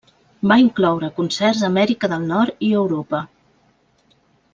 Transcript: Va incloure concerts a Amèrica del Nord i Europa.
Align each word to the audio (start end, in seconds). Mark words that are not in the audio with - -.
Va 0.51 0.55
incloure 0.61 1.09
concerts 1.19 1.61
a 1.63 1.67
Amèrica 1.67 2.09
del 2.13 2.25
Nord 2.31 2.65
i 2.69 2.73
Europa. 2.81 3.21